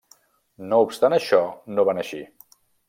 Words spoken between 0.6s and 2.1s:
No obstant això no va anar